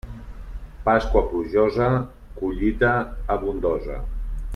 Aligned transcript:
Pasqua 0.83 1.29
plujosa, 1.29 2.09
collita 2.35 3.15
abundosa. 3.27 4.03